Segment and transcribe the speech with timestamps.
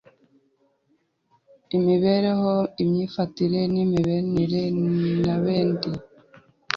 [1.77, 2.53] imibereho,
[2.83, 4.61] imyifetire n’imibenire
[5.23, 5.91] n’ebendi;